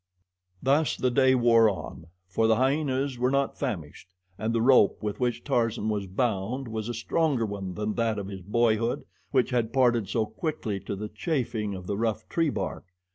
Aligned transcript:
Thus 0.63 0.97
the 0.97 1.11
day 1.11 1.35
wore 1.35 1.69
on, 1.69 2.07
for 2.27 2.47
the 2.47 2.55
hyenas 2.55 3.19
were 3.19 3.29
not 3.29 3.59
famished, 3.59 4.15
and 4.35 4.51
the 4.51 4.59
rope 4.59 5.03
with 5.03 5.19
which 5.19 5.43
Tarzan 5.43 5.89
was 5.89 6.07
bound 6.07 6.67
was 6.67 6.89
a 6.89 6.93
stronger 6.95 7.45
one 7.45 7.75
than 7.75 7.93
that 7.93 8.17
of 8.17 8.27
his 8.27 8.41
boyhood, 8.41 9.03
which 9.29 9.51
had 9.51 9.71
parted 9.71 10.09
so 10.09 10.25
quickly 10.25 10.79
to 10.79 10.95
the 10.95 11.09
chafing 11.09 11.75
of 11.75 11.85
the 11.85 11.97
rough 11.99 12.27
tree 12.29 12.49
bark. 12.49 12.85